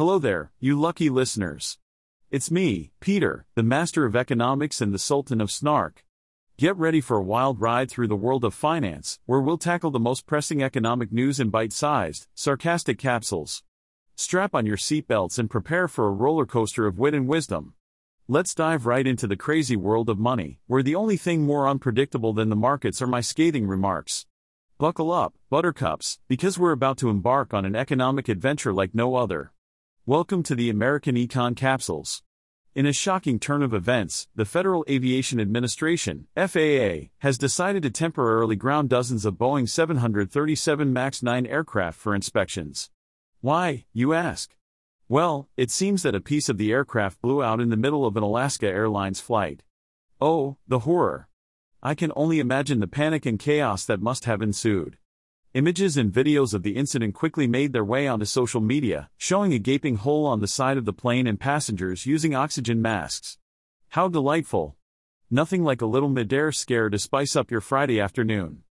Hello 0.00 0.18
there, 0.18 0.50
you 0.58 0.80
lucky 0.80 1.10
listeners. 1.10 1.76
It's 2.30 2.50
me, 2.50 2.90
Peter, 3.00 3.44
the 3.54 3.62
master 3.62 4.06
of 4.06 4.16
economics 4.16 4.80
and 4.80 4.94
the 4.94 4.98
sultan 4.98 5.42
of 5.42 5.50
snark. 5.50 6.06
Get 6.56 6.74
ready 6.78 7.02
for 7.02 7.18
a 7.18 7.22
wild 7.22 7.60
ride 7.60 7.90
through 7.90 8.08
the 8.08 8.16
world 8.16 8.42
of 8.42 8.54
finance, 8.54 9.18
where 9.26 9.42
we'll 9.42 9.58
tackle 9.58 9.90
the 9.90 10.00
most 10.00 10.24
pressing 10.24 10.62
economic 10.62 11.12
news 11.12 11.38
in 11.38 11.50
bite 11.50 11.74
sized, 11.74 12.28
sarcastic 12.34 12.96
capsules. 12.96 13.62
Strap 14.16 14.54
on 14.54 14.64
your 14.64 14.78
seatbelts 14.78 15.38
and 15.38 15.50
prepare 15.50 15.86
for 15.86 16.06
a 16.06 16.12
roller 16.12 16.46
coaster 16.46 16.86
of 16.86 16.98
wit 16.98 17.12
and 17.12 17.28
wisdom. 17.28 17.74
Let's 18.26 18.54
dive 18.54 18.86
right 18.86 19.06
into 19.06 19.26
the 19.26 19.36
crazy 19.36 19.76
world 19.76 20.08
of 20.08 20.18
money, 20.18 20.60
where 20.66 20.82
the 20.82 20.94
only 20.94 21.18
thing 21.18 21.42
more 21.42 21.68
unpredictable 21.68 22.32
than 22.32 22.48
the 22.48 22.56
markets 22.56 23.02
are 23.02 23.06
my 23.06 23.20
scathing 23.20 23.66
remarks. 23.66 24.24
Buckle 24.78 25.12
up, 25.12 25.34
buttercups, 25.50 26.20
because 26.26 26.58
we're 26.58 26.72
about 26.72 26.96
to 26.96 27.10
embark 27.10 27.52
on 27.52 27.66
an 27.66 27.76
economic 27.76 28.30
adventure 28.30 28.72
like 28.72 28.94
no 28.94 29.16
other. 29.16 29.52
Welcome 30.06 30.42
to 30.44 30.54
the 30.54 30.70
American 30.70 31.14
Econ 31.14 31.54
Capsules. 31.54 32.22
In 32.74 32.86
a 32.86 32.92
shocking 32.92 33.38
turn 33.38 33.62
of 33.62 33.74
events, 33.74 34.28
the 34.34 34.46
Federal 34.46 34.82
Aviation 34.88 35.38
Administration, 35.38 36.26
FAA, 36.34 37.10
has 37.18 37.36
decided 37.36 37.82
to 37.82 37.90
temporarily 37.90 38.56
ground 38.56 38.88
dozens 38.88 39.26
of 39.26 39.34
Boeing 39.34 39.68
737 39.68 40.90
MAX 40.90 41.22
9 41.22 41.44
aircraft 41.44 41.98
for 41.98 42.14
inspections. 42.14 42.90
Why, 43.42 43.84
you 43.92 44.14
ask? 44.14 44.56
Well, 45.06 45.50
it 45.58 45.70
seems 45.70 46.02
that 46.02 46.14
a 46.14 46.20
piece 46.20 46.48
of 46.48 46.56
the 46.56 46.72
aircraft 46.72 47.20
blew 47.20 47.42
out 47.42 47.60
in 47.60 47.68
the 47.68 47.76
middle 47.76 48.06
of 48.06 48.16
an 48.16 48.22
Alaska 48.22 48.68
Airlines 48.68 49.20
flight. 49.20 49.62
Oh, 50.18 50.56
the 50.66 50.80
horror. 50.80 51.28
I 51.82 51.94
can 51.94 52.10
only 52.16 52.40
imagine 52.40 52.80
the 52.80 52.86
panic 52.86 53.26
and 53.26 53.38
chaos 53.38 53.84
that 53.84 54.00
must 54.00 54.24
have 54.24 54.40
ensued. 54.40 54.96
Images 55.52 55.96
and 55.96 56.12
videos 56.12 56.54
of 56.54 56.62
the 56.62 56.76
incident 56.76 57.16
quickly 57.16 57.48
made 57.48 57.72
their 57.72 57.84
way 57.84 58.06
onto 58.06 58.24
social 58.24 58.60
media, 58.60 59.10
showing 59.16 59.52
a 59.52 59.58
gaping 59.58 59.96
hole 59.96 60.24
on 60.24 60.38
the 60.38 60.46
side 60.46 60.76
of 60.76 60.84
the 60.84 60.92
plane 60.92 61.26
and 61.26 61.40
passengers 61.40 62.06
using 62.06 62.36
oxygen 62.36 62.80
masks. 62.80 63.36
How 63.88 64.06
delightful! 64.06 64.76
Nothing 65.28 65.64
like 65.64 65.82
a 65.82 65.86
little 65.86 66.08
midair 66.08 66.52
scare 66.52 66.88
to 66.88 67.00
spice 67.00 67.34
up 67.34 67.50
your 67.50 67.60
Friday 67.60 67.98
afternoon. 67.98 68.62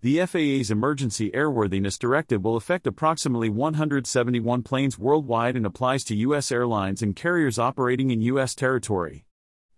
The 0.00 0.26
FAA's 0.26 0.72
Emergency 0.72 1.30
Airworthiness 1.30 2.00
Directive 2.00 2.42
will 2.42 2.56
affect 2.56 2.88
approximately 2.88 3.48
171 3.48 4.64
planes 4.64 4.98
worldwide 4.98 5.54
and 5.54 5.64
applies 5.64 6.02
to 6.02 6.16
U.S. 6.16 6.50
airlines 6.50 7.00
and 7.00 7.14
carriers 7.14 7.60
operating 7.60 8.10
in 8.10 8.20
U.S. 8.22 8.56
territory. 8.56 9.24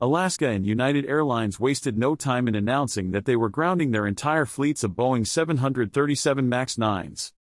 Alaska 0.00 0.48
and 0.48 0.66
United 0.66 1.06
Airlines 1.06 1.60
wasted 1.60 1.96
no 1.96 2.16
time 2.16 2.48
in 2.48 2.56
announcing 2.56 3.12
that 3.12 3.26
they 3.26 3.36
were 3.36 3.48
grounding 3.48 3.92
their 3.92 4.08
entire 4.08 4.44
fleets 4.44 4.82
of 4.82 4.90
Boeing 4.90 5.24
737 5.24 6.48
MAX 6.48 6.74
9s. 6.74 7.32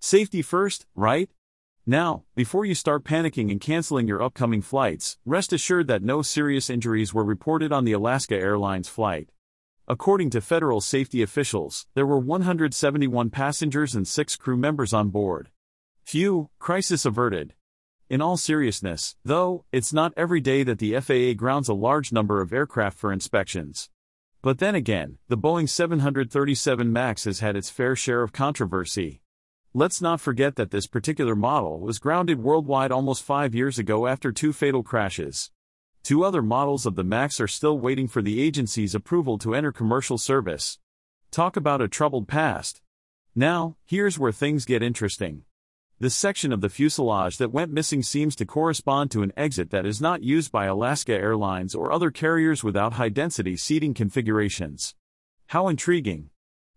Safety 0.00 0.42
first, 0.42 0.86
right? 0.96 1.30
Now, 1.86 2.24
before 2.34 2.64
you 2.64 2.74
start 2.74 3.04
panicking 3.04 3.52
and 3.52 3.60
canceling 3.60 4.08
your 4.08 4.22
upcoming 4.22 4.60
flights, 4.60 5.18
rest 5.24 5.52
assured 5.52 5.86
that 5.86 6.02
no 6.02 6.20
serious 6.20 6.68
injuries 6.68 7.14
were 7.14 7.24
reported 7.24 7.70
on 7.70 7.84
the 7.84 7.92
Alaska 7.92 8.34
Airlines 8.34 8.88
flight. 8.88 9.30
According 9.86 10.30
to 10.30 10.40
federal 10.40 10.80
safety 10.80 11.22
officials, 11.22 11.86
there 11.94 12.06
were 12.06 12.18
171 12.18 13.30
passengers 13.30 13.94
and 13.94 14.06
6 14.06 14.36
crew 14.36 14.56
members 14.56 14.92
on 14.92 15.10
board. 15.10 15.50
Phew, 16.02 16.50
crisis 16.58 17.04
averted. 17.06 17.54
In 18.10 18.20
all 18.20 18.36
seriousness, 18.36 19.14
though, 19.24 19.64
it's 19.70 19.92
not 19.92 20.12
every 20.16 20.40
day 20.40 20.64
that 20.64 20.80
the 20.80 20.98
FAA 20.98 21.38
grounds 21.38 21.68
a 21.68 21.74
large 21.74 22.10
number 22.10 22.42
of 22.42 22.52
aircraft 22.52 22.98
for 22.98 23.12
inspections. 23.12 23.88
But 24.42 24.58
then 24.58 24.74
again, 24.74 25.18
the 25.28 25.38
Boeing 25.38 25.68
737 25.68 26.92
MAX 26.92 27.22
has 27.22 27.38
had 27.38 27.54
its 27.54 27.70
fair 27.70 27.94
share 27.94 28.24
of 28.24 28.32
controversy. 28.32 29.22
Let's 29.72 30.00
not 30.00 30.20
forget 30.20 30.56
that 30.56 30.72
this 30.72 30.88
particular 30.88 31.36
model 31.36 31.78
was 31.78 32.00
grounded 32.00 32.42
worldwide 32.42 32.90
almost 32.90 33.22
five 33.22 33.54
years 33.54 33.78
ago 33.78 34.08
after 34.08 34.32
two 34.32 34.52
fatal 34.52 34.82
crashes. 34.82 35.52
Two 36.02 36.24
other 36.24 36.42
models 36.42 36.86
of 36.86 36.96
the 36.96 37.04
MAX 37.04 37.40
are 37.40 37.46
still 37.46 37.78
waiting 37.78 38.08
for 38.08 38.22
the 38.22 38.42
agency's 38.42 38.96
approval 38.96 39.38
to 39.38 39.54
enter 39.54 39.70
commercial 39.70 40.18
service. 40.18 40.80
Talk 41.30 41.56
about 41.56 41.80
a 41.80 41.86
troubled 41.86 42.26
past. 42.26 42.82
Now, 43.36 43.76
here's 43.86 44.18
where 44.18 44.32
things 44.32 44.64
get 44.64 44.82
interesting. 44.82 45.44
The 46.00 46.08
section 46.08 46.50
of 46.50 46.62
the 46.62 46.70
fuselage 46.70 47.36
that 47.36 47.52
went 47.52 47.74
missing 47.74 48.02
seems 48.02 48.34
to 48.36 48.46
correspond 48.46 49.10
to 49.10 49.22
an 49.22 49.34
exit 49.36 49.68
that 49.68 49.84
is 49.84 50.00
not 50.00 50.22
used 50.22 50.50
by 50.50 50.64
Alaska 50.64 51.12
Airlines 51.12 51.74
or 51.74 51.92
other 51.92 52.10
carriers 52.10 52.64
without 52.64 52.94
high 52.94 53.10
density 53.10 53.54
seating 53.54 53.92
configurations. 53.92 54.94
How 55.48 55.68
intriguing! 55.68 56.30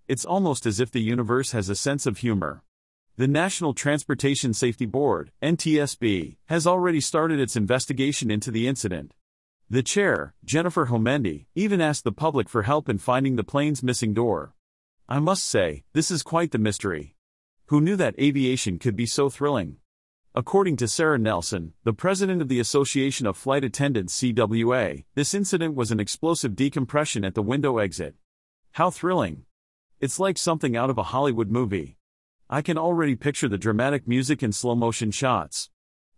It's 0.09 0.25
almost 0.25 0.65
as 0.65 0.81
if 0.81 0.91
the 0.91 0.99
universe 0.99 1.53
has 1.53 1.69
a 1.69 1.75
sense 1.75 2.05
of 2.05 2.17
humor. 2.17 2.63
The 3.15 3.29
National 3.29 3.73
Transportation 3.73 4.53
Safety 4.53 4.85
Board, 4.85 5.31
NTSB, 5.41 6.35
has 6.47 6.67
already 6.67 6.99
started 6.99 7.39
its 7.39 7.55
investigation 7.55 8.29
into 8.29 8.51
the 8.51 8.67
incident. 8.67 9.13
The 9.69 9.83
chair, 9.83 10.33
Jennifer 10.43 10.87
Homendy, 10.87 11.45
even 11.55 11.79
asked 11.79 12.03
the 12.03 12.11
public 12.11 12.49
for 12.49 12.63
help 12.63 12.89
in 12.89 12.97
finding 12.97 13.37
the 13.37 13.45
plane's 13.45 13.83
missing 13.83 14.13
door. 14.13 14.53
I 15.07 15.19
must 15.19 15.45
say, 15.45 15.85
this 15.93 16.11
is 16.11 16.23
quite 16.23 16.51
the 16.51 16.57
mystery. 16.57 17.15
Who 17.67 17.79
knew 17.79 17.95
that 17.95 18.19
aviation 18.19 18.77
could 18.77 18.95
be 18.95 19.05
so 19.05 19.29
thrilling? 19.29 19.77
According 20.35 20.75
to 20.77 20.87
Sarah 20.87 21.17
Nelson, 21.17 21.73
the 21.85 21.93
president 21.93 22.41
of 22.41 22.49
the 22.49 22.59
Association 22.59 23.25
of 23.25 23.37
Flight 23.37 23.63
Attendants 23.63 24.19
CWA, 24.19 25.05
this 25.15 25.33
incident 25.33 25.73
was 25.73 25.89
an 25.89 25.99
explosive 25.99 26.57
decompression 26.57 27.23
at 27.23 27.35
the 27.35 27.41
window 27.41 27.77
exit. 27.77 28.15
How 28.73 28.89
thrilling! 28.89 29.45
It's 30.01 30.19
like 30.19 30.37
something 30.37 30.75
out 30.75 30.89
of 30.89 30.97
a 30.97 31.03
Hollywood 31.03 31.49
movie. 31.49 31.97
I 32.49 32.61
can 32.61 32.77
already 32.77 33.15
picture 33.15 33.47
the 33.47 33.57
dramatic 33.57 34.07
music 34.09 34.41
and 34.41 34.53
slow 34.53 34.75
motion 34.75 35.11
shots. 35.11 35.69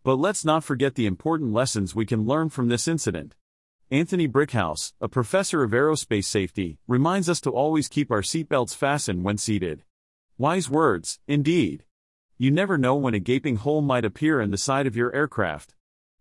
But 0.04 0.16
let's 0.16 0.46
not 0.46 0.64
forget 0.64 0.96
the 0.96 1.06
important 1.06 1.54
lessons 1.54 1.94
we 1.94 2.08
can 2.08 2.26
learn 2.26 2.50
from 2.50 2.70
this 2.70 2.88
incident. 2.88 3.36
Anthony 3.92 4.28
Brickhouse, 4.28 4.94
a 5.00 5.08
professor 5.08 5.62
of 5.62 5.72
aerospace 5.72 6.26
safety, 6.26 6.80
reminds 6.88 7.30
us 7.30 7.40
to 7.42 7.52
always 7.52 7.88
keep 7.88 8.10
our 8.10 8.24
seatbelts 8.24 8.76
fastened 8.76 9.24
when 9.24 9.38
seated. 9.38 9.84
Wise 10.38 10.70
words, 10.70 11.20
indeed. 11.30 11.86
You 12.38 12.52
never 12.52 12.78
know 12.78 12.94
when 12.96 13.14
a 13.14 13.20
gaping 13.20 13.56
hole 13.56 13.82
might 13.82 14.04
appear 14.04 14.42
in 14.42 14.52
the 14.52 14.58
side 14.58 14.86
of 14.86 14.94
your 14.94 15.16
aircraft. 15.16 15.76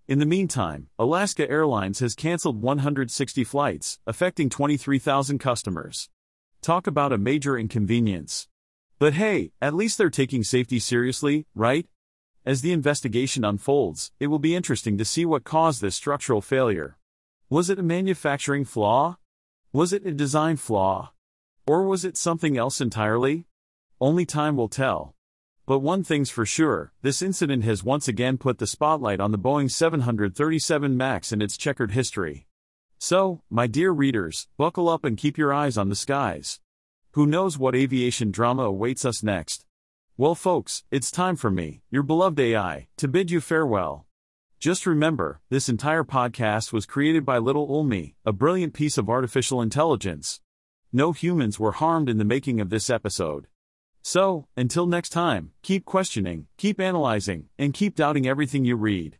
In 0.06 0.20
the 0.20 0.24
meantime, 0.24 0.86
Alaska 1.00 1.50
Airlines 1.50 1.98
has 1.98 2.14
canceled 2.14 2.62
160 2.62 3.42
flights, 3.42 3.98
affecting 4.06 4.48
23,000 4.48 5.38
customers. 5.38 6.10
Talk 6.62 6.86
about 6.86 7.12
a 7.12 7.18
major 7.18 7.58
inconvenience. 7.58 8.46
But 9.00 9.14
hey, 9.14 9.50
at 9.60 9.74
least 9.74 9.98
they're 9.98 10.10
taking 10.10 10.44
safety 10.44 10.78
seriously, 10.78 11.48
right? 11.52 11.88
As 12.46 12.62
the 12.62 12.70
investigation 12.70 13.44
unfolds, 13.44 14.12
it 14.20 14.28
will 14.28 14.38
be 14.38 14.54
interesting 14.54 14.96
to 14.98 15.04
see 15.04 15.26
what 15.26 15.42
caused 15.42 15.80
this 15.80 15.96
structural 15.96 16.40
failure. 16.40 16.98
Was 17.50 17.68
it 17.68 17.80
a 17.80 17.82
manufacturing 17.82 18.64
flaw? 18.64 19.16
Was 19.72 19.92
it 19.92 20.06
a 20.06 20.12
design 20.12 20.56
flaw? 20.56 21.10
Or 21.66 21.82
was 21.82 22.04
it 22.04 22.16
something 22.16 22.56
else 22.56 22.80
entirely? 22.80 23.48
Only 24.04 24.26
time 24.26 24.58
will 24.58 24.68
tell. 24.68 25.14
But 25.64 25.78
one 25.78 26.04
thing's 26.04 26.28
for 26.28 26.44
sure 26.44 26.92
this 27.00 27.22
incident 27.22 27.64
has 27.64 27.82
once 27.82 28.06
again 28.06 28.36
put 28.36 28.58
the 28.58 28.66
spotlight 28.66 29.18
on 29.18 29.32
the 29.32 29.38
Boeing 29.38 29.70
737 29.70 30.94
MAX 30.94 31.32
and 31.32 31.42
its 31.42 31.56
checkered 31.56 31.92
history. 31.92 32.46
So, 32.98 33.40
my 33.48 33.66
dear 33.66 33.92
readers, 33.92 34.46
buckle 34.58 34.90
up 34.90 35.06
and 35.06 35.16
keep 35.16 35.38
your 35.38 35.54
eyes 35.54 35.78
on 35.78 35.88
the 35.88 35.94
skies. 35.96 36.60
Who 37.12 37.24
knows 37.24 37.56
what 37.56 37.74
aviation 37.74 38.30
drama 38.30 38.64
awaits 38.64 39.06
us 39.06 39.22
next? 39.22 39.64
Well, 40.18 40.34
folks, 40.34 40.84
it's 40.90 41.10
time 41.10 41.36
for 41.36 41.50
me, 41.50 41.80
your 41.90 42.02
beloved 42.02 42.38
AI, 42.38 42.88
to 42.98 43.08
bid 43.08 43.30
you 43.30 43.40
farewell. 43.40 44.04
Just 44.60 44.84
remember, 44.84 45.40
this 45.48 45.70
entire 45.70 46.04
podcast 46.04 46.74
was 46.74 46.84
created 46.84 47.24
by 47.24 47.38
Little 47.38 47.68
Ulmi, 47.68 48.16
a 48.26 48.34
brilliant 48.34 48.74
piece 48.74 48.98
of 48.98 49.08
artificial 49.08 49.62
intelligence. 49.62 50.42
No 50.92 51.12
humans 51.12 51.58
were 51.58 51.72
harmed 51.72 52.10
in 52.10 52.18
the 52.18 52.24
making 52.26 52.60
of 52.60 52.68
this 52.68 52.90
episode. 52.90 53.46
So, 54.06 54.48
until 54.54 54.86
next 54.86 55.08
time, 55.08 55.52
keep 55.62 55.86
questioning, 55.86 56.46
keep 56.58 56.78
analyzing, 56.78 57.46
and 57.58 57.72
keep 57.72 57.96
doubting 57.96 58.26
everything 58.26 58.66
you 58.66 58.76
read. 58.76 59.16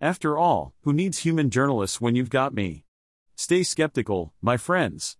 After 0.00 0.38
all, 0.38 0.72
who 0.82 0.92
needs 0.92 1.18
human 1.18 1.50
journalists 1.50 2.00
when 2.00 2.14
you've 2.14 2.30
got 2.30 2.54
me? 2.54 2.84
Stay 3.34 3.64
skeptical, 3.64 4.32
my 4.40 4.56
friends. 4.56 5.16